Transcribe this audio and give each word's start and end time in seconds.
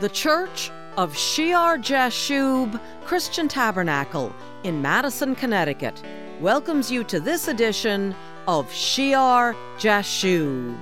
The 0.00 0.08
Church 0.08 0.72
of 0.96 1.16
Shear 1.16 1.78
Jashub 1.78 2.80
Christian 3.04 3.46
Tabernacle 3.46 4.34
in 4.64 4.82
Madison, 4.82 5.36
Connecticut 5.36 6.02
welcomes 6.40 6.90
you 6.90 7.04
to 7.04 7.20
this 7.20 7.46
edition 7.46 8.12
of 8.48 8.72
Shear 8.72 9.54
Jashub, 9.78 10.76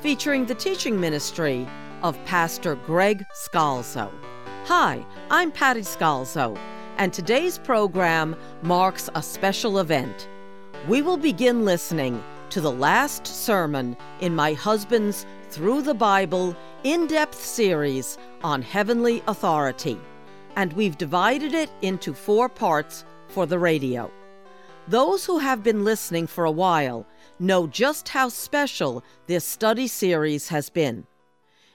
featuring 0.00 0.44
the 0.44 0.54
teaching 0.54 1.00
ministry 1.00 1.66
of 2.02 2.22
Pastor 2.26 2.74
Greg 2.74 3.24
Scalzo. 3.34 4.12
Hi, 4.66 5.06
I'm 5.30 5.52
Patty 5.52 5.80
Scalzo, 5.80 6.58
and 6.98 7.14
today's 7.14 7.56
program 7.56 8.36
marks 8.60 9.08
a 9.14 9.22
special 9.22 9.78
event. 9.78 10.28
We 10.86 11.00
will 11.00 11.16
begin 11.16 11.64
listening 11.64 12.22
to 12.50 12.60
the 12.60 12.70
last 12.70 13.26
sermon 13.26 13.96
in 14.20 14.36
my 14.36 14.52
husband's 14.52 15.24
Through 15.48 15.82
the 15.82 15.94
Bible 15.94 16.54
in 16.84 17.06
depth 17.06 17.42
series 17.44 18.16
on 18.42 18.62
heavenly 18.62 19.22
authority, 19.26 19.98
and 20.56 20.72
we've 20.72 20.96
divided 20.96 21.52
it 21.52 21.70
into 21.82 22.14
four 22.14 22.48
parts 22.48 23.04
for 23.28 23.44
the 23.44 23.58
radio. 23.58 24.10
Those 24.88 25.26
who 25.26 25.38
have 25.38 25.62
been 25.62 25.84
listening 25.84 26.26
for 26.26 26.44
a 26.44 26.50
while 26.50 27.06
know 27.38 27.66
just 27.66 28.08
how 28.08 28.28
special 28.30 29.04
this 29.26 29.44
study 29.44 29.86
series 29.86 30.48
has 30.48 30.70
been. 30.70 31.06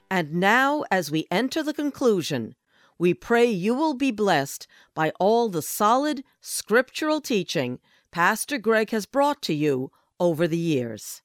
And 0.09 0.33
now, 0.33 0.83
as 0.89 1.11
we 1.11 1.27
enter 1.29 1.61
the 1.61 1.73
conclusion, 1.73 2.55
we 2.97 3.13
pray 3.13 3.45
you 3.45 3.75
will 3.75 3.93
be 3.93 4.11
blessed 4.11 4.67
by 4.95 5.11
all 5.19 5.49
the 5.49 5.61
solid 5.61 6.23
scriptural 6.41 7.21
teaching 7.21 7.79
Pastor 8.11 8.57
Greg 8.57 8.89
has 8.89 9.05
brought 9.05 9.41
to 9.43 9.53
you 9.53 9.91
over 10.19 10.47
the 10.47 10.57
years. 10.57 11.21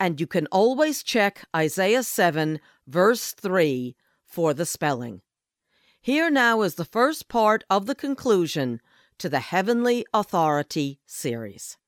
And 0.00 0.20
you 0.20 0.26
can 0.26 0.46
always 0.48 1.02
check 1.02 1.44
Isaiah 1.54 2.02
7, 2.02 2.60
verse 2.86 3.32
3, 3.32 3.94
for 4.24 4.54
the 4.54 4.66
spelling. 4.66 5.20
Here 6.00 6.30
now 6.30 6.62
is 6.62 6.74
the 6.74 6.84
first 6.84 7.28
part 7.28 7.64
of 7.70 7.86
the 7.86 7.94
conclusion 7.94 8.80
to 9.18 9.28
the 9.28 9.40
Heavenly 9.40 10.04
Authority 10.12 10.98
series. 11.06 11.78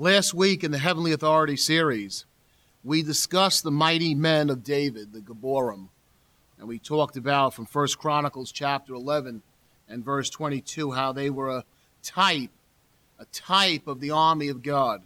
Last 0.00 0.32
week 0.32 0.62
in 0.62 0.70
the 0.70 0.78
Heavenly 0.78 1.10
Authority 1.10 1.56
series, 1.56 2.24
we 2.84 3.02
discussed 3.02 3.64
the 3.64 3.72
mighty 3.72 4.14
men 4.14 4.48
of 4.48 4.62
David, 4.62 5.12
the 5.12 5.18
Gibborim, 5.18 5.88
and 6.56 6.68
we 6.68 6.78
talked 6.78 7.16
about 7.16 7.52
from 7.52 7.66
First 7.66 7.98
Chronicles 7.98 8.52
chapter 8.52 8.94
11 8.94 9.42
and 9.88 10.04
verse 10.04 10.30
22 10.30 10.92
how 10.92 11.10
they 11.10 11.30
were 11.30 11.48
a 11.48 11.64
type, 12.04 12.52
a 13.18 13.24
type 13.32 13.88
of 13.88 13.98
the 13.98 14.12
army 14.12 14.46
of 14.46 14.62
God. 14.62 15.02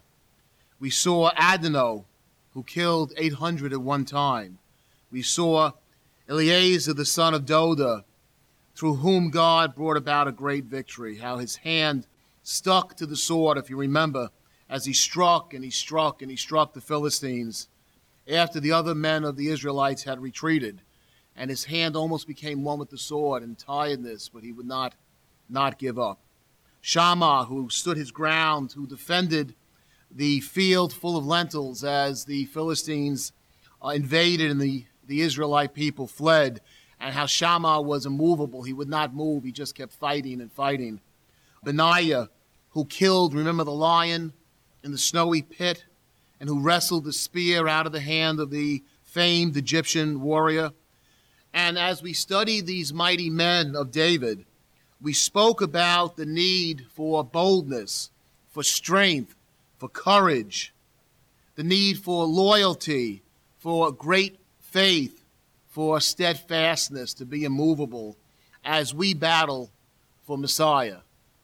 We 0.79 0.91
saw 0.91 1.31
Adino, 1.37 2.05
who 2.53 2.63
killed 2.63 3.15
800 3.17 3.73
at 3.73 3.81
one 3.81 4.05
time. 4.05 4.59
We 5.11 5.23
saw 5.23 5.71
Eleazar, 6.29 6.93
the 6.93 7.07
son 7.07 7.33
of 7.33 7.47
Doda, 7.47 8.05
through 8.75 8.97
whom 8.97 9.31
God 9.31 9.75
brought 9.75 9.97
about 9.97 10.29
a 10.29 10.33
great 10.33 10.65
victory, 10.65 11.17
how 11.17 11.39
his 11.39 11.57
hand 11.57 12.07
stuck 12.43 12.95
to 12.97 13.07
the 13.07 13.17
sword, 13.17 13.57
if 13.57 13.71
you 13.71 13.79
remember, 13.79 14.29
as 14.73 14.87
he 14.87 14.95
struck 14.95 15.53
and 15.53 15.63
he 15.63 15.71
struck 15.71 16.23
and 16.23 16.31
he 16.31 16.37
struck 16.37 16.73
the 16.73 16.81
Philistines 16.81 17.69
after 18.27 18.59
the 18.59 18.73
other 18.73 18.95
men 18.95 19.23
of 19.23 19.37
the 19.37 19.49
Israelites 19.49 20.05
had 20.05 20.19
retreated. 20.19 20.81
And 21.37 21.51
his 21.51 21.67
hand 21.67 21.95
almost 21.95 22.27
became 22.27 22.65
one 22.65 22.79
with 22.79 22.89
the 22.89 22.97
sword 22.97 23.43
in 23.43 23.55
tiredness, 23.55 24.31
but 24.31 24.43
he 24.43 24.51
would 24.51 24.67
not, 24.67 24.95
not 25.51 25.79
give 25.79 25.99
up. 25.99 26.21
Shammah, 26.81 27.45
who 27.45 27.69
stood 27.69 27.99
his 27.99 28.11
ground, 28.11 28.73
who 28.73 28.87
defended 28.87 29.55
the 30.11 30.41
field 30.41 30.95
full 30.95 31.19
of 31.19 31.27
lentils 31.27 31.85
as 31.85 32.25
the 32.25 32.47
Philistines 32.47 33.33
uh, 33.85 33.89
invaded 33.89 34.51
and 34.51 34.61
the, 34.61 34.87
the 35.07 35.21
Israelite 35.21 35.75
people 35.75 36.07
fled, 36.07 36.63
and 36.99 37.15
how 37.15 37.27
Shammah 37.27 37.83
was 37.83 38.07
immovable. 38.07 38.63
He 38.63 38.73
would 38.73 38.89
not 38.89 39.15
move, 39.15 39.45
he 39.45 39.53
just 39.53 39.75
kept 39.75 39.93
fighting 39.93 40.41
and 40.41 40.51
fighting. 40.51 41.03
Benaiah, 41.63 42.31
who 42.71 42.87
killed, 42.87 43.35
remember 43.35 43.65
the 43.65 43.71
lion? 43.71 44.33
In 44.83 44.93
the 44.93 44.99
snowy 44.99 45.43
pit 45.43 45.85
and 46.41 46.49
who 46.49 46.61
wrestled 46.61 47.05
the 47.05 47.13
spear 47.13 47.69
out 47.69 47.87
of 47.87 47.93
the 47.93 48.01
hand 48.01 48.41
of 48.41 48.51
the 48.51 48.83
famed 49.03 49.57
Egyptian 49.57 50.21
warrior. 50.21 50.71
And 51.55 51.79
as 51.79 52.03
we 52.03 52.13
study 52.13 52.61
these 52.61 52.93
mighty 52.93 53.31
men 53.31 53.77
of 53.77 53.91
David, 53.91 54.45
we 55.01 55.13
spoke 55.13 55.61
about 55.61 56.17
the 56.17 56.27
need 56.27 56.87
for 56.95 57.23
boldness, 57.25 58.11
for 58.51 58.63
strength, 58.63 59.35
for 59.79 59.89
courage, 59.89 60.73
the 61.57 61.65
need 61.65 61.99
for 61.99 62.25
loyalty, 62.25 63.23
for 63.59 63.93
great 63.93 64.39
faith, 64.61 65.25
for 65.69 66.01
steadfastness 66.01 67.15
to 67.15 67.25
be 67.25 67.45
immovable 67.45 68.17
as 68.65 68.95
we 68.95 69.15
battle 69.15 69.71
for 70.25 70.39
Messiah, 70.39 70.99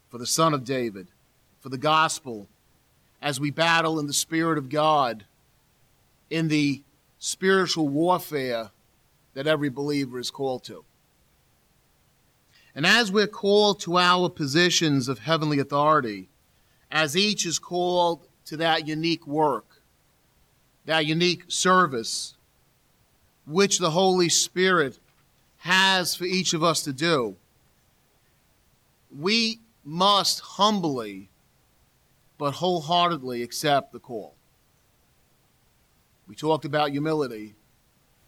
for 0.09 0.19
the 0.19 0.27
Son 0.27 0.55
of 0.55 0.65
David, 0.65 1.09
for 1.61 1.69
the 1.69 1.79
gospel, 1.79 2.49
as 3.21 3.41
we 3.41 3.51
battle 3.51 3.99
in 3.99 4.07
the 4.07 4.13
Spirit 4.13 4.59
of 4.59 4.69
God, 4.69 5.25
in 6.31 6.49
the 6.49 6.83
spiritual 7.19 7.89
warfare 7.89 8.71
that 9.35 9.47
every 9.47 9.69
believer 9.69 10.19
is 10.19 10.31
called 10.31 10.65
to. 10.65 10.85
And 12.75 12.87
as 12.87 13.11
we're 13.11 13.27
called 13.27 13.81
to 13.81 13.99
our 13.99 14.29
positions 14.29 15.09
of 15.09 15.21
heavenly 15.21 15.59
authority, 15.59 16.29
as 16.91 17.17
each 17.17 17.45
is 17.45 17.59
called 17.59 18.27
to 18.47 18.57
that 18.59 18.87
unique 18.87 19.27
work, 19.27 19.83
that 20.85 21.07
unique 21.07 21.45
service, 21.49 22.35
which 23.47 23.79
the 23.79 23.91
Holy 23.91 24.29
Spirit 24.29 24.99
has 25.59 26.15
for 26.15 26.25
each 26.25 26.55
of 26.55 26.63
us 26.63 26.83
to 26.85 26.93
do, 26.93 27.37
we 29.17 29.59
must 29.85 30.41
humbly 30.41 31.31
but 32.39 32.53
wholeheartedly 32.53 33.43
accept 33.43 33.93
the 33.93 33.99
call. 33.99 34.35
We 36.29 36.37
talked 36.37 36.65
about 36.65 36.91
humility. 36.91 37.55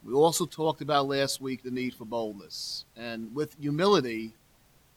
We 0.02 0.12
also 0.12 0.46
talked 0.46 0.82
about 0.82 1.06
last 1.06 1.40
week 1.40 1.62
the 1.62 1.70
need 1.70 1.94
for 1.94 2.04
boldness. 2.04 2.84
And 2.96 3.34
with 3.34 3.56
humility, 3.60 4.34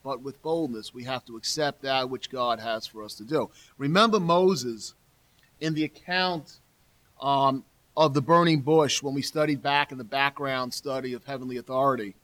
but 0.04 0.22
with 0.22 0.42
boldness, 0.42 0.94
we 0.94 1.04
have 1.04 1.26
to 1.26 1.38
accept 1.38 1.82
that 1.84 2.10
which 2.10 2.30
God 2.30 2.60
has 2.60 2.88
for 2.88 3.04
us 3.04 3.14
to 3.16 3.24
do. 3.24 3.50
Remember 3.78 4.20
Moses 4.20 4.96
in 5.60 5.74
the 5.74 5.84
account 5.84 6.60
um, 7.22 7.64
of 7.96 8.14
the 8.14 8.22
burning 8.22 8.62
bush 8.62 9.04
when 9.04 9.14
we 9.14 9.22
studied 9.22 9.62
back 9.62 9.92
in 9.92 9.98
the 9.98 10.04
background 10.04 10.74
study 10.74 11.14
of 11.14 11.24
heavenly 11.26 11.58
authority, 11.58 12.16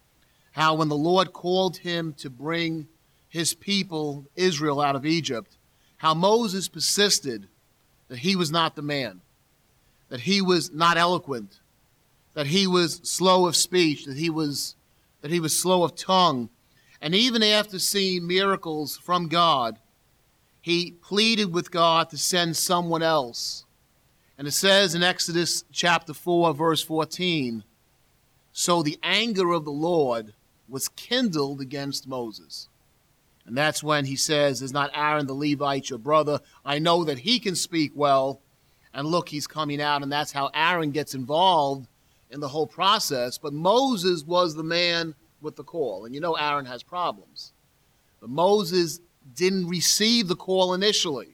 how 0.53 0.75
when 0.75 0.89
the 0.89 0.95
Lord 0.95 1.31
called 1.31 1.77
him 1.77 2.13
to 2.13 2.29
bring 2.29 2.87
his 3.27 3.53
people, 3.53 4.25
Israel, 4.35 4.81
out 4.81 4.95
of 4.95 5.05
Egypt, 5.05 5.57
how 5.99 6.13
Moses 6.13 6.67
persisted 6.67 7.47
that 8.07 8.19
he 8.19 8.35
was 8.35 8.51
not 8.51 8.75
the 8.75 8.81
man, 8.81 9.21
that 10.09 10.21
he 10.21 10.41
was 10.41 10.71
not 10.71 10.97
eloquent, 10.97 11.59
that 12.33 12.47
he 12.47 12.65
was 12.65 13.01
slow 13.03 13.45
of 13.45 13.55
speech, 13.55 14.05
that 14.05 14.17
he 14.17 14.29
was 14.29 14.75
that 15.21 15.31
he 15.31 15.39
was 15.39 15.57
slow 15.57 15.83
of 15.83 15.95
tongue. 15.95 16.49
And 17.01 17.13
even 17.13 17.43
after 17.43 17.77
seeing 17.79 18.25
miracles 18.25 18.97
from 18.97 19.27
God, 19.27 19.77
he 20.61 20.91
pleaded 20.91 21.53
with 21.53 21.71
God 21.71 22.09
to 22.09 22.17
send 22.17 22.55
someone 22.55 23.03
else. 23.03 23.65
And 24.37 24.47
it 24.47 24.51
says 24.51 24.95
in 24.95 25.03
Exodus 25.03 25.65
chapter 25.73 26.13
4, 26.13 26.53
verse 26.53 26.81
14 26.81 27.65
So 28.53 28.81
the 28.81 28.97
anger 29.03 29.51
of 29.51 29.65
the 29.65 29.71
Lord 29.71 30.33
was 30.69 30.87
kindled 30.87 31.59
against 31.59 32.07
Moses. 32.07 32.69
And 33.49 33.57
that's 33.57 33.81
when 33.81 34.05
he 34.05 34.15
says, 34.15 34.61
Is 34.61 34.73
not 34.73 34.91
Aaron 34.93 35.25
the 35.25 35.33
Levite 35.33 35.89
your 35.89 35.97
brother? 35.97 36.39
I 36.63 36.77
know 36.77 37.03
that 37.05 37.17
he 37.17 37.39
can 37.39 37.55
speak 37.55 37.91
well. 37.95 38.41
And 38.93 39.07
look, 39.07 39.27
he's 39.27 39.47
coming 39.47 39.81
out. 39.81 40.03
And 40.03 40.11
that's 40.11 40.31
how 40.31 40.51
Aaron 40.53 40.91
gets 40.91 41.15
involved 41.15 41.87
in 42.29 42.41
the 42.41 42.47
whole 42.47 42.67
process. 42.67 43.39
But 43.39 43.53
Moses 43.53 44.23
was 44.23 44.53
the 44.53 44.61
man 44.61 45.15
with 45.41 45.55
the 45.55 45.63
call. 45.63 46.05
And 46.05 46.13
you 46.13 46.21
know, 46.21 46.35
Aaron 46.35 46.65
has 46.65 46.83
problems. 46.83 47.51
But 48.21 48.29
Moses 48.29 48.99
didn't 49.35 49.67
receive 49.67 50.27
the 50.27 50.35
call 50.35 50.75
initially. 50.75 51.29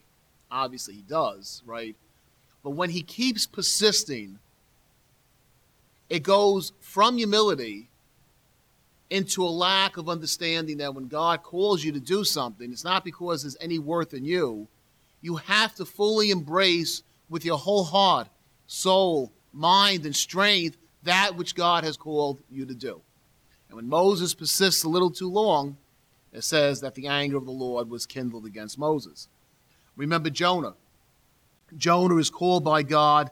Obviously, 0.49 0.93
he 0.93 1.01
does, 1.01 1.63
right? 1.65 1.97
But 2.63 2.71
when 2.71 2.91
he 2.91 3.01
keeps 3.01 3.45
persisting, 3.45 4.39
it 6.09 6.23
goes 6.23 6.71
from 6.79 7.17
humility 7.17 7.89
into 9.09 9.43
a 9.43 9.49
lack 9.49 9.97
of 9.97 10.09
understanding 10.09 10.77
that 10.77 10.95
when 10.95 11.07
God 11.07 11.43
calls 11.43 11.83
you 11.83 11.91
to 11.91 11.99
do 11.99 12.23
something, 12.23 12.71
it's 12.71 12.83
not 12.83 13.03
because 13.03 13.43
there's 13.43 13.57
any 13.61 13.79
worth 13.79 14.13
in 14.13 14.25
you. 14.25 14.67
you 15.21 15.37
have 15.37 15.73
to 15.75 15.85
fully 15.85 16.29
embrace 16.29 17.01
with 17.29 17.45
your 17.45 17.57
whole 17.57 17.83
heart, 17.83 18.27
soul, 18.67 19.31
mind, 19.53 20.05
and 20.05 20.15
strength 20.15 20.77
that 21.03 21.35
which 21.35 21.55
God 21.55 21.83
has 21.83 21.97
called 21.97 22.41
you 22.51 22.65
to 22.65 22.75
do. 22.75 23.01
And 23.69 23.75
when 23.75 23.89
Moses 23.89 24.33
persists 24.33 24.83
a 24.83 24.89
little 24.89 25.09
too 25.09 25.29
long, 25.29 25.77
it 26.31 26.43
says 26.43 26.81
that 26.81 26.95
the 26.95 27.07
anger 27.07 27.37
of 27.37 27.45
the 27.45 27.51
Lord 27.51 27.89
was 27.89 28.05
kindled 28.05 28.45
against 28.45 28.77
Moses. 28.77 29.27
Remember 29.95 30.29
Jonah. 30.29 30.73
Jonah 31.77 32.17
is 32.17 32.29
called 32.29 32.63
by 32.63 32.83
God 32.83 33.31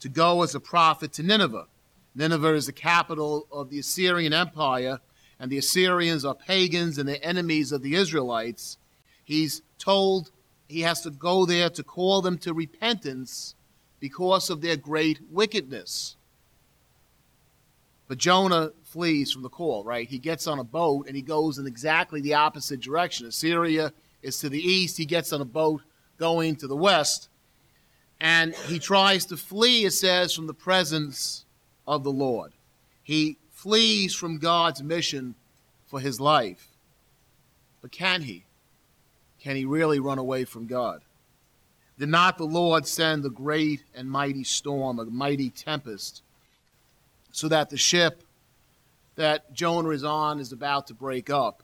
to 0.00 0.08
go 0.08 0.42
as 0.42 0.54
a 0.54 0.60
prophet 0.60 1.12
to 1.14 1.22
Nineveh. 1.22 1.66
Nineveh 2.14 2.54
is 2.54 2.66
the 2.66 2.72
capital 2.72 3.46
of 3.50 3.70
the 3.70 3.78
Assyrian 3.78 4.32
Empire, 4.32 4.98
and 5.42 5.50
the 5.50 5.58
Assyrians 5.58 6.24
are 6.24 6.36
pagans 6.36 6.98
and 6.98 7.08
they're 7.08 7.18
enemies 7.20 7.72
of 7.72 7.82
the 7.82 7.96
Israelites. 7.96 8.78
He's 9.24 9.60
told 9.76 10.30
he 10.68 10.82
has 10.82 11.00
to 11.00 11.10
go 11.10 11.44
there 11.44 11.68
to 11.68 11.82
call 11.82 12.22
them 12.22 12.38
to 12.38 12.54
repentance 12.54 13.56
because 13.98 14.50
of 14.50 14.60
their 14.60 14.76
great 14.76 15.18
wickedness. 15.32 16.14
But 18.06 18.18
Jonah 18.18 18.70
flees 18.84 19.32
from 19.32 19.42
the 19.42 19.48
call, 19.48 19.82
right? 19.82 20.08
He 20.08 20.18
gets 20.18 20.46
on 20.46 20.60
a 20.60 20.64
boat 20.64 21.08
and 21.08 21.16
he 21.16 21.22
goes 21.22 21.58
in 21.58 21.66
exactly 21.66 22.20
the 22.20 22.34
opposite 22.34 22.80
direction. 22.80 23.26
Assyria 23.26 23.92
is 24.22 24.38
to 24.38 24.48
the 24.48 24.62
east. 24.62 24.96
He 24.96 25.06
gets 25.06 25.32
on 25.32 25.40
a 25.40 25.44
boat 25.44 25.82
going 26.18 26.54
to 26.56 26.68
the 26.68 26.76
west. 26.76 27.28
And 28.20 28.54
he 28.54 28.78
tries 28.78 29.26
to 29.26 29.36
flee, 29.36 29.86
it 29.86 29.92
says, 29.92 30.32
from 30.32 30.46
the 30.46 30.54
presence 30.54 31.44
of 31.84 32.04
the 32.04 32.12
Lord. 32.12 32.52
He 33.02 33.38
flees 33.62 34.12
from 34.12 34.38
God's 34.38 34.82
mission 34.82 35.36
for 35.86 36.00
his 36.00 36.18
life. 36.18 36.66
But 37.80 37.92
can 37.92 38.22
he? 38.22 38.44
Can 39.40 39.54
he 39.54 39.64
really 39.64 40.00
run 40.00 40.18
away 40.18 40.44
from 40.44 40.66
God? 40.66 41.02
Did 41.96 42.08
not 42.08 42.38
the 42.38 42.44
Lord 42.44 42.88
send 42.88 43.24
a 43.24 43.30
great 43.30 43.84
and 43.94 44.10
mighty 44.10 44.42
storm, 44.42 44.98
a 44.98 45.04
mighty 45.04 45.48
tempest, 45.48 46.22
so 47.30 47.46
that 47.48 47.70
the 47.70 47.76
ship 47.76 48.24
that 49.14 49.52
Jonah 49.52 49.90
is 49.90 50.02
on 50.02 50.40
is 50.40 50.50
about 50.50 50.88
to 50.88 50.94
break 50.94 51.30
up? 51.30 51.62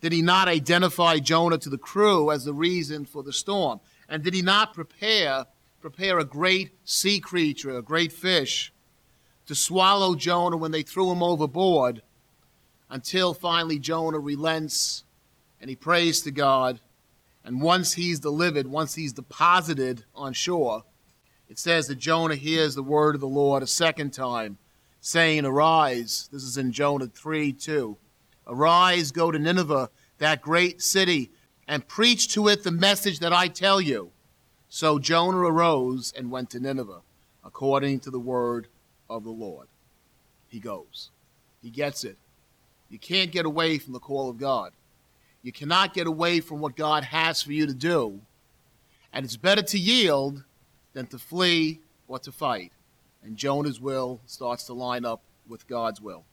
Did 0.00 0.12
he 0.12 0.22
not 0.22 0.46
identify 0.46 1.18
Jonah 1.18 1.58
to 1.58 1.70
the 1.70 1.78
crew 1.78 2.30
as 2.30 2.44
the 2.44 2.54
reason 2.54 3.06
for 3.06 3.24
the 3.24 3.32
storm? 3.32 3.80
And 4.08 4.22
did 4.22 4.34
he 4.34 4.42
not 4.42 4.72
prepare 4.72 5.46
prepare 5.80 6.18
a 6.18 6.24
great 6.24 6.70
sea 6.84 7.20
creature, 7.20 7.76
a 7.76 7.82
great 7.82 8.10
fish, 8.10 8.72
to 9.46 9.54
swallow 9.54 10.14
Jonah 10.14 10.56
when 10.56 10.70
they 10.70 10.82
threw 10.82 11.10
him 11.10 11.22
overboard 11.22 12.02
until 12.90 13.34
finally 13.34 13.78
Jonah 13.78 14.18
relents 14.18 15.04
and 15.60 15.68
he 15.68 15.76
prays 15.76 16.20
to 16.22 16.30
God. 16.30 16.80
And 17.44 17.60
once 17.60 17.94
he's 17.94 18.20
delivered, 18.20 18.66
once 18.66 18.94
he's 18.94 19.12
deposited 19.12 20.04
on 20.14 20.32
shore, 20.32 20.84
it 21.48 21.58
says 21.58 21.88
that 21.88 21.98
Jonah 21.98 22.36
hears 22.36 22.74
the 22.74 22.82
word 22.82 23.14
of 23.14 23.20
the 23.20 23.26
Lord 23.28 23.62
a 23.62 23.66
second 23.66 24.12
time, 24.12 24.58
saying, 25.00 25.44
Arise. 25.44 26.28
This 26.32 26.42
is 26.42 26.56
in 26.56 26.72
Jonah 26.72 27.06
3 27.06 27.52
2. 27.52 27.96
Arise, 28.46 29.10
go 29.10 29.30
to 29.30 29.38
Nineveh, 29.38 29.90
that 30.18 30.40
great 30.40 30.82
city, 30.82 31.30
and 31.68 31.86
preach 31.86 32.32
to 32.34 32.48
it 32.48 32.62
the 32.62 32.70
message 32.70 33.18
that 33.20 33.32
I 33.32 33.48
tell 33.48 33.80
you. 33.80 34.10
So 34.68 34.98
Jonah 34.98 35.38
arose 35.38 36.12
and 36.16 36.30
went 36.30 36.50
to 36.50 36.60
Nineveh, 36.60 37.02
according 37.44 38.00
to 38.00 38.10
the 38.10 38.18
word 38.18 38.68
of 39.08 39.24
the 39.24 39.30
Lord. 39.30 39.68
He 40.48 40.60
goes. 40.60 41.10
He 41.62 41.70
gets 41.70 42.04
it. 42.04 42.16
You 42.88 42.98
can't 42.98 43.32
get 43.32 43.46
away 43.46 43.78
from 43.78 43.92
the 43.92 44.00
call 44.00 44.30
of 44.30 44.38
God. 44.38 44.72
You 45.42 45.52
cannot 45.52 45.94
get 45.94 46.06
away 46.06 46.40
from 46.40 46.60
what 46.60 46.76
God 46.76 47.04
has 47.04 47.42
for 47.42 47.52
you 47.52 47.66
to 47.66 47.74
do. 47.74 48.20
And 49.12 49.24
it's 49.24 49.36
better 49.36 49.62
to 49.62 49.78
yield 49.78 50.42
than 50.92 51.06
to 51.08 51.18
flee 51.18 51.80
or 52.08 52.18
to 52.20 52.32
fight. 52.32 52.72
And 53.22 53.36
Jonah's 53.36 53.80
will 53.80 54.20
starts 54.26 54.64
to 54.64 54.74
line 54.74 55.04
up 55.04 55.22
with 55.48 55.66
God's 55.66 56.00
will. 56.00 56.24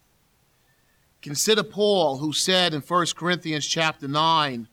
Consider 1.21 1.63
Paul, 1.63 2.17
who 2.17 2.33
said 2.33 2.73
in 2.73 2.81
1 2.81 3.05
Corinthians 3.15 3.67
chapter 3.67 4.07
9 4.07 4.67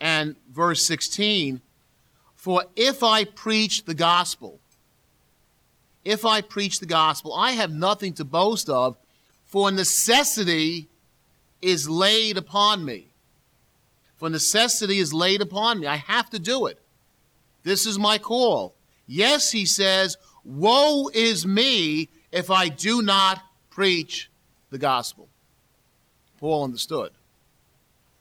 and 0.00 0.36
verse 0.50 0.84
16, 0.86 1.60
For 2.34 2.64
if 2.74 3.02
I 3.02 3.24
preach 3.24 3.84
the 3.84 3.94
gospel, 3.94 4.60
if 6.08 6.24
I 6.24 6.40
preach 6.40 6.80
the 6.80 6.86
gospel, 6.86 7.34
I 7.34 7.50
have 7.50 7.70
nothing 7.70 8.14
to 8.14 8.24
boast 8.24 8.70
of, 8.70 8.96
for 9.44 9.70
necessity 9.70 10.88
is 11.60 11.86
laid 11.86 12.38
upon 12.38 12.82
me. 12.82 13.08
For 14.16 14.30
necessity 14.30 15.00
is 15.00 15.12
laid 15.12 15.42
upon 15.42 15.80
me. 15.80 15.86
I 15.86 15.96
have 15.96 16.30
to 16.30 16.38
do 16.38 16.64
it. 16.64 16.80
This 17.62 17.84
is 17.84 17.98
my 17.98 18.16
call. 18.16 18.74
Yes, 19.06 19.52
he 19.52 19.66
says, 19.66 20.16
Woe 20.46 21.10
is 21.12 21.46
me 21.46 22.08
if 22.32 22.50
I 22.50 22.70
do 22.70 23.02
not 23.02 23.42
preach 23.68 24.30
the 24.70 24.78
gospel. 24.78 25.28
Paul 26.38 26.64
understood. 26.64 27.12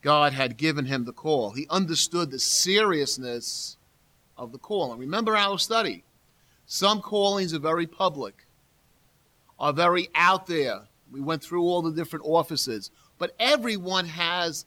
God 0.02 0.34
had 0.34 0.58
given 0.58 0.88
him 0.88 1.06
the 1.06 1.14
call. 1.14 1.52
He 1.52 1.68
understood 1.70 2.32
the 2.32 2.40
seriousness 2.40 3.78
of 4.38 4.52
the 4.52 4.58
call. 4.58 4.92
And 4.92 5.00
remember 5.00 5.38
our 5.38 5.58
study. 5.58 6.04
Some 6.68 7.02
callings 7.02 7.54
are 7.54 7.60
very 7.60 7.88
public, 7.88 8.46
are 9.58 9.72
very 9.72 10.10
out 10.14 10.48
there. 10.48 10.82
We 11.10 11.22
went 11.22 11.42
through 11.42 11.64
all 11.64 11.82
the 11.82 11.94
different 11.94 12.26
offices. 12.26 12.92
But 13.18 13.34
everyone 13.40 14.06
has 14.06 14.66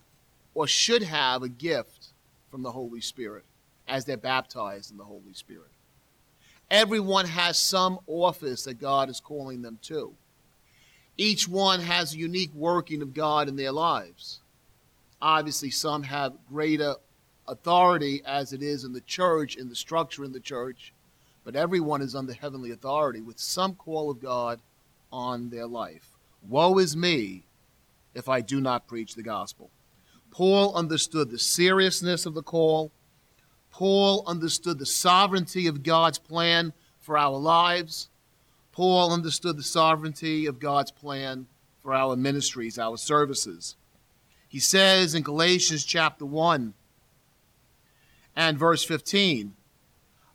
or 0.55 0.67
should 0.67 1.02
have 1.02 1.43
a 1.43 1.49
gift 1.49 2.08
from 2.50 2.62
the 2.62 2.73
Holy 2.73 3.02
Spirit 3.02 3.44
as 3.87 4.06
they're 4.06 4.17
baptized 4.17 4.91
in 4.91 4.97
the 4.97 5.05
Holy 5.05 5.35
Spirit. 5.35 5.70
Everyone 6.70 7.26
has 7.26 7.58
some 7.58 7.99
office 8.06 8.64
that 8.64 8.81
God 8.81 9.11
is 9.11 9.20
calling 9.20 9.61
them 9.61 9.79
to. 9.82 10.14
Each 11.19 11.46
one 11.46 11.81
has 11.81 12.14
a 12.14 12.19
unique 12.19 12.55
working 12.55 13.03
of 13.03 13.12
God 13.12 13.46
in 13.46 13.56
their 13.56 13.73
lives. 13.73 14.41
Obviously, 15.20 15.70
some 15.70 16.05
have 16.05 16.32
greater 16.49 16.94
authority 17.46 18.23
as 18.25 18.55
it 18.55 18.62
is 18.62 18.85
in 18.85 18.94
the 18.94 19.03
church, 19.03 19.56
in 19.56 19.69
the 19.69 19.75
structure 19.75 20.25
in 20.25 20.32
the 20.32 20.41
church, 20.41 20.94
but 21.45 21.57
everyone 21.57 22.03
is 22.03 22.15
under 22.15 22.33
heavenly 22.33 22.71
authority 22.71 23.21
with 23.21 23.39
some 23.39 23.75
call 23.75 24.11
of 24.11 24.21
God 24.21 24.61
on 25.13 25.51
their 25.51 25.67
life. 25.67 26.11
Woe 26.49 26.79
is 26.79 26.97
me 26.97 27.45
if 28.15 28.29
I 28.29 28.41
do 28.41 28.61
not 28.61 28.87
preach 28.87 29.15
the 29.15 29.23
gospel. 29.23 29.71
Paul 30.31 30.75
understood 30.75 31.31
the 31.31 31.39
seriousness 31.39 32.27
of 32.27 32.35
the 32.35 32.43
call. 32.43 32.93
Paul 33.71 34.25
understood 34.27 34.79
the 34.79 34.87
sovereignty 34.87 35.67
of 35.67 35.83
God's 35.83 36.19
plan 36.19 36.73
for 36.99 37.19
our 37.19 37.37
lives. 37.37 38.09
Paul 38.73 39.13
understood 39.13 39.56
the 39.56 39.63
sovereignty 39.63 40.47
of 40.47 40.61
God's 40.61 40.91
plan 40.91 41.47
for 41.82 41.94
our 41.94 42.17
ministries, 42.17 42.79
our 42.79 42.97
services. 42.97 43.77
He 44.49 44.61
says 44.61 45.15
in 45.15 45.23
Galatians 45.23 45.85
chapter 45.85 46.25
1 46.25 46.75
and 48.37 48.59
verse 48.59 48.85
15, 48.85 49.55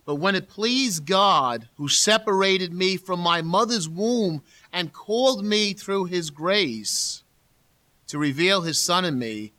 But 0.05 0.15
when 0.15 0.35
it 0.35 0.47
pleased 0.47 1.05
God, 1.05 1.67
who 1.77 1.87
separated 1.87 2.71
me 2.71 2.95
from 2.95 3.19
my 3.19 3.41
mother's 3.41 3.89
womb 3.89 4.43
and 4.71 4.93
called 4.93 5.43
me 5.43 5.73
through 5.73 6.05
his 6.05 6.29
grace, 6.29 7.23
to 8.07 8.19
reveal 8.19 8.61
his 8.61 8.79
Son 8.79 9.03
in 9.03 9.17
me, 9.17 9.51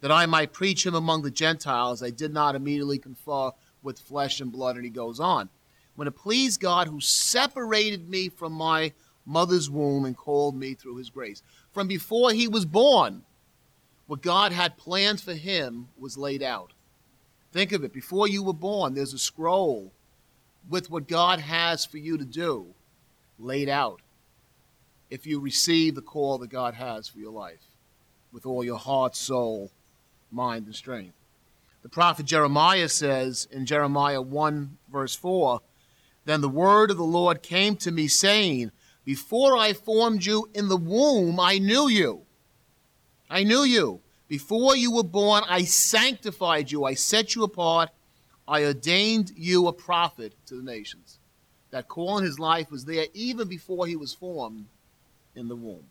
that 0.00 0.12
I 0.12 0.26
might 0.26 0.52
preach 0.52 0.86
him 0.86 0.94
among 0.94 1.22
the 1.22 1.30
Gentiles. 1.30 2.02
I 2.02 2.10
did 2.10 2.32
not 2.32 2.54
immediately 2.54 2.98
confer 2.98 3.50
with 3.82 3.98
flesh 3.98 4.40
and 4.40 4.52
blood. 4.52 4.76
And 4.76 4.84
he 4.84 4.90
goes 4.90 5.18
on. 5.18 5.48
When 5.96 6.06
it 6.06 6.12
pleased 6.12 6.60
God 6.60 6.86
who 6.86 7.00
separated 7.00 8.08
me 8.08 8.28
from 8.28 8.52
my 8.52 8.92
mother's 9.26 9.68
womb 9.68 10.04
and 10.04 10.16
called 10.16 10.54
me 10.54 10.74
through 10.74 10.96
his 10.96 11.10
grace. 11.10 11.42
From 11.72 11.88
before 11.88 12.32
he 12.32 12.46
was 12.46 12.64
born, 12.64 13.24
what 14.06 14.22
God 14.22 14.52
had 14.52 14.78
planned 14.78 15.20
for 15.20 15.34
him 15.34 15.88
was 15.98 16.16
laid 16.16 16.42
out. 16.42 16.72
Think 17.52 17.72
of 17.72 17.84
it. 17.84 17.92
Before 17.92 18.28
you 18.28 18.42
were 18.42 18.52
born, 18.52 18.94
there's 18.94 19.14
a 19.14 19.18
scroll 19.18 19.92
with 20.68 20.90
what 20.90 21.08
God 21.08 21.40
has 21.40 21.84
for 21.84 21.98
you 21.98 22.18
to 22.18 22.24
do 22.24 22.74
laid 23.38 23.68
out 23.68 24.00
if 25.10 25.26
you 25.26 25.40
receive 25.40 25.94
the 25.94 26.02
call 26.02 26.38
that 26.38 26.50
God 26.50 26.74
has 26.74 27.08
for 27.08 27.18
your 27.18 27.32
life 27.32 27.76
with 28.32 28.44
all 28.44 28.62
your 28.62 28.78
heart, 28.78 29.16
soul, 29.16 29.70
mind, 30.30 30.66
and 30.66 30.74
strength. 30.74 31.14
The 31.82 31.88
prophet 31.88 32.26
Jeremiah 32.26 32.88
says 32.88 33.48
in 33.50 33.64
Jeremiah 33.64 34.20
1, 34.20 34.76
verse 34.92 35.14
4 35.14 35.60
Then 36.26 36.40
the 36.40 36.48
word 36.48 36.90
of 36.90 36.98
the 36.98 37.04
Lord 37.04 37.42
came 37.42 37.76
to 37.76 37.90
me, 37.90 38.08
saying, 38.08 38.72
Before 39.04 39.56
I 39.56 39.72
formed 39.72 40.26
you 40.26 40.50
in 40.52 40.68
the 40.68 40.76
womb, 40.76 41.40
I 41.40 41.58
knew 41.58 41.88
you. 41.88 42.22
I 43.30 43.44
knew 43.44 43.62
you. 43.62 44.00
Before 44.28 44.76
you 44.76 44.92
were 44.92 45.02
born, 45.02 45.42
I 45.48 45.64
sanctified 45.64 46.70
you. 46.70 46.84
I 46.84 46.94
set 46.94 47.34
you 47.34 47.44
apart. 47.44 47.90
I 48.46 48.64
ordained 48.64 49.32
you 49.36 49.66
a 49.66 49.72
prophet 49.72 50.34
to 50.46 50.54
the 50.54 50.62
nations. 50.62 51.18
That 51.70 51.88
call 51.88 52.18
in 52.18 52.24
his 52.24 52.38
life 52.38 52.70
was 52.70 52.84
there 52.84 53.06
even 53.14 53.48
before 53.48 53.86
he 53.86 53.96
was 53.96 54.14
formed 54.14 54.66
in 55.34 55.48
the 55.48 55.56
womb 55.56 55.84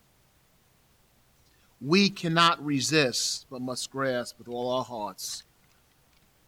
we 1.81 2.09
cannot 2.09 2.63
resist 2.63 3.45
but 3.49 3.61
must 3.61 3.91
grasp 3.91 4.37
with 4.39 4.47
all 4.47 4.71
our 4.71 4.83
hearts 4.83 5.43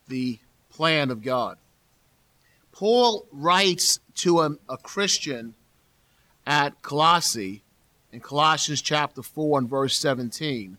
the 0.08 0.40
plan 0.70 1.12
of 1.12 1.22
God. 1.22 1.58
Paul 2.72 3.28
writes 3.32 4.00
to 4.16 4.40
a, 4.42 4.58
a 4.68 4.78
Christian 4.78 5.54
at 6.48 6.82
Colossae 6.82 7.64
in 8.12 8.20
Colossians 8.22 8.82
chapter 8.82 9.22
4 9.22 9.60
and 9.60 9.70
verse 9.70 9.96
17. 9.98 10.78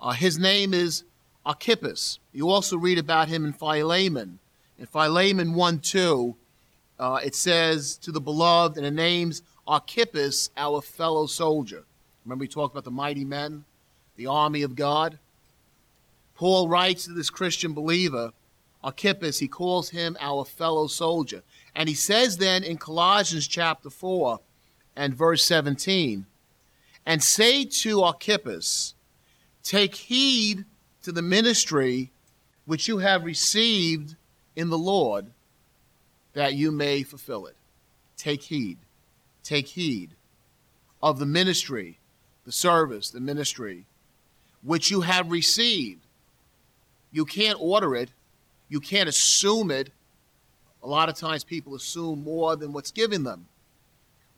Uh, 0.00 0.12
his 0.12 0.38
name 0.38 0.72
is 0.72 1.04
Archippus. 1.44 2.18
You 2.32 2.48
also 2.50 2.76
read 2.76 2.98
about 2.98 3.28
him 3.28 3.44
in 3.44 3.52
Philemon. 3.52 4.38
In 4.78 4.86
Philemon 4.86 5.54
1 5.54 5.78
2, 5.80 6.36
uh, 7.00 7.20
it 7.24 7.34
says, 7.34 7.96
To 7.98 8.12
the 8.12 8.20
beloved, 8.20 8.76
and 8.76 8.86
it 8.86 8.92
names 8.92 9.42
Archippus, 9.66 10.50
our 10.56 10.80
fellow 10.80 11.26
soldier. 11.26 11.84
Remember, 12.24 12.42
we 12.42 12.48
talked 12.48 12.74
about 12.74 12.84
the 12.84 12.90
mighty 12.90 13.24
men, 13.24 13.64
the 14.16 14.26
army 14.26 14.62
of 14.62 14.76
God? 14.76 15.18
Paul 16.36 16.68
writes 16.68 17.04
to 17.04 17.12
this 17.12 17.30
Christian 17.30 17.72
believer, 17.72 18.32
Archippus, 18.84 19.40
he 19.40 19.48
calls 19.48 19.90
him 19.90 20.16
our 20.20 20.44
fellow 20.44 20.86
soldier. 20.86 21.42
And 21.74 21.88
he 21.88 21.96
says 21.96 22.36
then 22.36 22.62
in 22.62 22.78
Colossians 22.78 23.48
chapter 23.48 23.90
4 23.90 24.38
and 24.94 25.14
verse 25.14 25.44
17, 25.44 26.26
and 27.04 27.22
say 27.22 27.64
to 27.64 28.02
Archippus, 28.02 28.94
Take 29.68 29.96
heed 29.96 30.64
to 31.02 31.12
the 31.12 31.20
ministry 31.20 32.10
which 32.64 32.88
you 32.88 32.98
have 32.98 33.22
received 33.22 34.16
in 34.56 34.70
the 34.70 34.78
Lord, 34.78 35.26
that 36.32 36.54
you 36.54 36.72
may 36.72 37.02
fulfill 37.02 37.44
it. 37.44 37.54
Take 38.16 38.44
heed. 38.44 38.78
Take 39.42 39.66
heed 39.66 40.12
of 41.02 41.18
the 41.18 41.26
ministry, 41.26 41.98
the 42.46 42.50
service, 42.50 43.10
the 43.10 43.20
ministry 43.20 43.84
which 44.62 44.90
you 44.90 45.02
have 45.02 45.30
received. 45.30 46.00
You 47.12 47.26
can't 47.26 47.60
order 47.60 47.94
it, 47.94 48.08
you 48.70 48.80
can't 48.80 49.06
assume 49.06 49.70
it. 49.70 49.90
A 50.82 50.88
lot 50.88 51.10
of 51.10 51.14
times 51.14 51.44
people 51.44 51.74
assume 51.74 52.24
more 52.24 52.56
than 52.56 52.72
what's 52.72 52.90
given 52.90 53.22
them. 53.22 53.48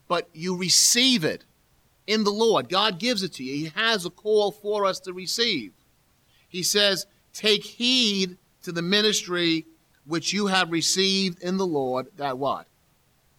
But 0.08 0.28
you 0.32 0.56
receive 0.56 1.22
it 1.22 1.44
in 2.06 2.24
the 2.24 2.30
Lord. 2.30 2.68
God 2.68 2.98
gives 2.98 3.22
it 3.22 3.32
to 3.34 3.44
you. 3.44 3.54
He 3.54 3.72
has 3.74 4.04
a 4.04 4.10
call 4.10 4.50
for 4.50 4.84
us 4.84 5.00
to 5.00 5.12
receive. 5.12 5.72
He 6.48 6.62
says, 6.62 7.06
Take 7.32 7.64
heed 7.64 8.36
to 8.62 8.72
the 8.72 8.82
ministry 8.82 9.66
which 10.04 10.32
you 10.32 10.48
have 10.48 10.72
received 10.72 11.42
in 11.42 11.56
the 11.56 11.66
Lord, 11.66 12.08
that 12.16 12.38
what? 12.38 12.66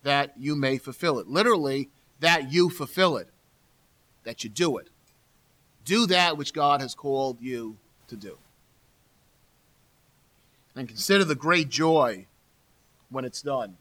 That 0.03 0.34
you 0.38 0.56
may 0.56 0.77
fulfill 0.77 1.20
it. 1.20 1.27
Literally, 1.27 1.89
that 2.22 2.51
you 2.51 2.70
fulfill 2.70 3.18
it, 3.18 3.30
that 4.24 4.44
you 4.44 4.50
do 4.50 4.77
it. 4.77 4.89
Do 5.84 6.06
that 6.08 6.38
which 6.38 6.53
God 6.53 6.82
has 6.82 6.96
called 6.96 7.41
you 7.41 7.77
to 8.08 8.15
do. 8.15 8.38
And 10.75 10.88
consider 10.88 11.25
the 11.25 11.36
great 11.36 11.70
joy 11.70 12.27
when 13.10 13.25
it's 13.25 13.41
done. 13.41 13.77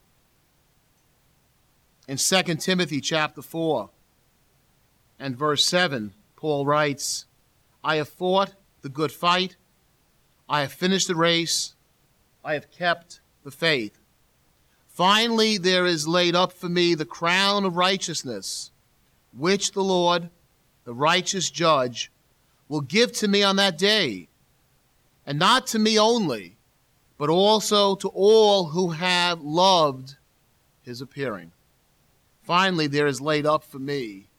In 2.09 2.17
2 2.17 2.43
Timothy 2.57 3.01
chapter 3.01 3.43
4, 3.43 3.91
and 5.21 5.37
verse 5.37 5.65
7, 5.67 6.15
Paul 6.35 6.65
writes, 6.65 7.27
I 7.85 7.97
have 7.97 8.09
fought 8.09 8.55
the 8.81 8.89
good 8.89 9.13
fight, 9.13 9.57
I 10.49 10.63
have 10.63 10.73
finished 10.73 11.09
the 11.09 11.15
race, 11.15 11.75
I 12.43 12.55
have 12.55 12.71
kept 12.71 13.21
the 13.45 13.51
faith. 13.51 13.99
Finally, 14.89 15.59
there 15.59 15.85
is 15.85 16.09
laid 16.09 16.35
up 16.35 16.53
for 16.53 16.69
me 16.69 16.95
the 16.95 17.05
crown 17.05 17.65
of 17.65 17.77
righteousness, 17.77 18.71
which 19.37 19.73
the 19.73 19.85
Lord, 19.85 20.31
the 20.85 20.95
righteous 20.95 21.51
judge, 21.51 22.11
will 22.69 22.81
give 22.81 23.13
to 23.13 23.29
me 23.29 23.43
on 23.43 23.57
that 23.57 23.77
day, 23.77 24.29
and 25.27 25.39
not 25.39 25.67
to 25.69 25.79
me 25.79 25.99
only, 25.99 26.57
but 27.19 27.29
also 27.29 27.95
to 27.97 28.09
all 28.09 28.71
who 28.71 28.91
have 28.91 29.43
loved 29.43 30.17
his 30.83 31.03
appearing. 31.03 31.53
Finally, 32.43 32.87
there 32.87 33.07
is 33.07 33.21
laid 33.21 33.45
up 33.45 33.63
for 33.63 33.79
me 33.79 34.30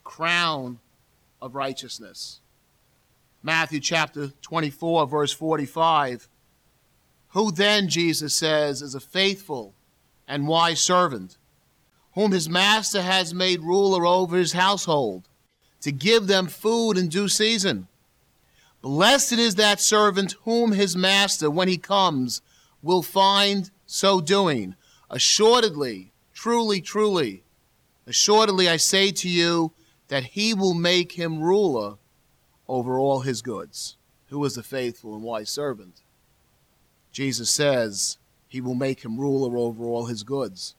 the 0.00 0.10
crown 0.10 0.78
of 1.42 1.54
righteousness. 1.54 2.40
Matthew 3.42 3.80
chapter 3.80 4.28
24, 4.42 5.06
verse 5.06 5.32
45. 5.32 6.28
Who 7.28 7.52
then, 7.52 7.88
Jesus 7.88 8.34
says, 8.34 8.82
is 8.82 8.94
a 8.94 9.00
faithful 9.00 9.74
and 10.26 10.48
wise 10.48 10.80
servant, 10.80 11.36
whom 12.14 12.32
his 12.32 12.48
master 12.48 13.02
has 13.02 13.32
made 13.34 13.60
ruler 13.60 14.06
over 14.06 14.36
his 14.36 14.52
household, 14.52 15.28
to 15.80 15.92
give 15.92 16.26
them 16.26 16.48
food 16.48 16.96
in 16.96 17.08
due 17.08 17.28
season? 17.28 17.86
Blessed 18.82 19.34
is 19.34 19.56
that 19.56 19.80
servant 19.80 20.34
whom 20.44 20.72
his 20.72 20.96
master, 20.96 21.50
when 21.50 21.68
he 21.68 21.76
comes, 21.76 22.40
will 22.82 23.02
find 23.02 23.70
so 23.86 24.20
doing. 24.20 24.74
Assuredly, 25.10 26.12
truly, 26.32 26.80
truly, 26.80 27.42
assuredly 28.06 28.68
I 28.68 28.76
say 28.76 29.10
to 29.12 29.28
you, 29.28 29.72
that 30.10 30.24
he 30.24 30.52
will 30.52 30.74
make 30.74 31.12
him 31.12 31.40
ruler 31.40 31.94
over 32.68 32.98
all 32.98 33.20
his 33.20 33.42
goods. 33.42 33.96
Who 34.28 34.44
is 34.44 34.56
a 34.56 34.62
faithful 34.62 35.14
and 35.14 35.22
wise 35.22 35.48
servant? 35.50 36.02
Jesus 37.12 37.48
says 37.48 38.18
he 38.48 38.60
will 38.60 38.74
make 38.74 39.04
him 39.04 39.20
ruler 39.20 39.56
over 39.56 39.84
all 39.84 40.06
his 40.06 40.24
goods. 40.24 40.74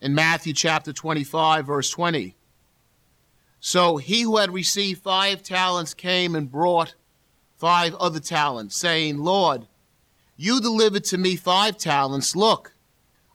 In 0.00 0.16
Matthew 0.16 0.52
chapter 0.52 0.92
25, 0.92 1.64
verse 1.64 1.90
20, 1.90 2.34
so 3.60 3.98
he 3.98 4.22
who 4.22 4.36
had 4.38 4.52
received 4.52 5.00
five 5.00 5.40
talents 5.44 5.94
came 5.94 6.34
and 6.34 6.50
brought 6.50 6.96
five 7.56 7.94
other 7.94 8.20
talents, 8.20 8.74
saying, 8.74 9.18
Lord, 9.18 9.68
you 10.36 10.60
delivered 10.60 11.04
to 11.04 11.18
me 11.18 11.36
five 11.36 11.78
talents. 11.78 12.34
Look, 12.34 12.74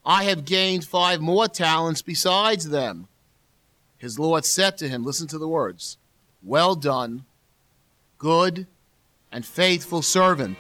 I 0.06 0.26
have 0.26 0.44
gained 0.44 0.84
five 0.84 1.22
more 1.22 1.48
talents 1.48 2.02
besides 2.02 2.70
them. 2.70 3.08
His 4.00 4.18
Lord 4.18 4.46
said 4.46 4.78
to 4.78 4.88
him, 4.88 5.04
Listen 5.04 5.28
to 5.28 5.38
the 5.38 5.48
words, 5.48 5.98
Well 6.42 6.74
done, 6.74 7.26
good 8.18 8.66
and 9.32 9.46
faithful 9.46 10.02
servant. 10.02 10.58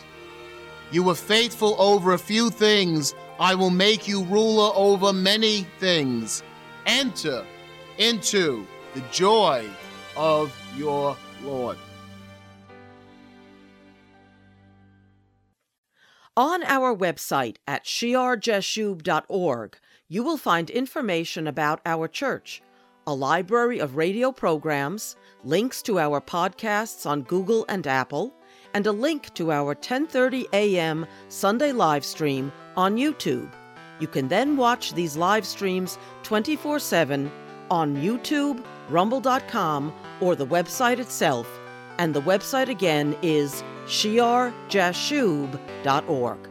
You 0.91 1.03
were 1.03 1.15
faithful 1.15 1.75
over 1.79 2.11
a 2.11 2.19
few 2.19 2.49
things. 2.49 3.15
I 3.39 3.55
will 3.55 3.69
make 3.69 4.07
you 4.07 4.23
ruler 4.25 4.71
over 4.75 5.13
many 5.13 5.65
things. 5.79 6.43
Enter 6.85 7.45
into 7.97 8.67
the 8.93 9.01
joy 9.11 9.65
of 10.17 10.53
your 10.75 11.15
Lord. 11.43 11.77
On 16.35 16.63
our 16.63 16.95
website 16.95 17.57
at 17.67 17.85
shearjashub.org, 17.85 19.77
you 20.07 20.23
will 20.23 20.37
find 20.37 20.69
information 20.69 21.47
about 21.47 21.81
our 21.85 22.07
church 22.07 22.61
a 23.09 23.13
library 23.13 23.79
of 23.79 23.95
radio 23.95 24.31
programs, 24.31 25.15
links 25.43 25.81
to 25.81 25.97
our 25.97 26.21
podcasts 26.21 27.09
on 27.09 27.23
Google 27.23 27.65
and 27.67 27.87
Apple, 27.87 28.31
and 28.75 28.85
a 28.85 28.91
link 28.91 29.33
to 29.33 29.51
our 29.51 29.73
10:30 29.73 30.45
a.m. 30.53 31.07
Sunday 31.27 31.71
live 31.71 32.05
stream 32.05 32.51
on 32.77 32.97
YouTube. 32.97 33.51
You 33.99 34.07
can 34.07 34.27
then 34.27 34.57
watch 34.57 34.93
these 34.93 35.17
live 35.17 35.43
streams 35.43 35.97
24/7 36.21 37.31
on 37.71 37.95
YouTube, 37.95 38.63
rumble.com, 38.89 39.91
or 40.21 40.35
the 40.35 40.45
website 40.45 40.99
itself, 40.99 41.47
and 41.97 42.13
the 42.13 42.21
website 42.21 42.69
again 42.69 43.17
is 43.23 43.63
shearjashub.org. 43.87 46.48